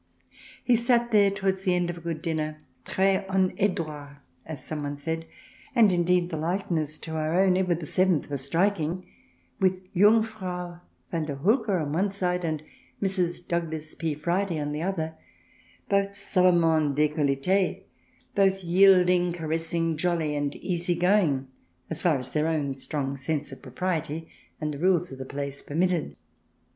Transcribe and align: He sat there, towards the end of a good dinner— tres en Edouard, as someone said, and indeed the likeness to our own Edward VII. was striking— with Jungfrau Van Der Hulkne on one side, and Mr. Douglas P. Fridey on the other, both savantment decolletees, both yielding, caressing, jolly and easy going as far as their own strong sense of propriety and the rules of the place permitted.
He 0.63 0.75
sat 0.75 1.11
there, 1.11 1.29
towards 1.29 1.63
the 1.63 1.75
end 1.75 1.91
of 1.91 1.97
a 1.99 2.01
good 2.01 2.23
dinner— 2.23 2.63
tres 2.85 3.23
en 3.31 3.53
Edouard, 3.59 4.17
as 4.47 4.63
someone 4.65 4.97
said, 4.97 5.27
and 5.75 5.93
indeed 5.93 6.31
the 6.31 6.37
likeness 6.37 6.97
to 6.97 7.11
our 7.11 7.39
own 7.39 7.55
Edward 7.55 7.83
VII. 7.83 8.27
was 8.27 8.43
striking— 8.43 9.05
with 9.61 9.83
Jungfrau 9.93 10.79
Van 11.11 11.25
Der 11.25 11.35
Hulkne 11.35 11.83
on 11.83 11.93
one 11.93 12.09
side, 12.09 12.43
and 12.43 12.63
Mr. 12.99 13.47
Douglas 13.47 13.93
P. 13.93 14.15
Fridey 14.15 14.59
on 14.59 14.71
the 14.71 14.81
other, 14.81 15.13
both 15.87 16.13
savantment 16.15 16.95
decolletees, 16.95 17.83
both 18.33 18.63
yielding, 18.63 19.31
caressing, 19.33 19.97
jolly 19.97 20.35
and 20.35 20.55
easy 20.55 20.95
going 20.95 21.47
as 21.91 22.01
far 22.01 22.17
as 22.17 22.31
their 22.31 22.47
own 22.47 22.73
strong 22.73 23.15
sense 23.17 23.51
of 23.51 23.61
propriety 23.61 24.27
and 24.59 24.73
the 24.73 24.79
rules 24.79 25.11
of 25.11 25.19
the 25.19 25.25
place 25.25 25.61
permitted. 25.61 26.17